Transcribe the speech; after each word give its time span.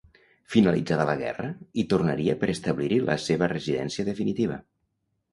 Finalitzada 0.51 1.03
la 1.09 1.13
guerra, 1.17 1.49
hi 1.77 1.83
tornaria 1.91 2.35
per 2.43 2.49
establir-hi 2.53 2.97
la 3.09 3.17
seva 3.25 3.51
residència 3.53 4.07
definitiva. 4.09 4.57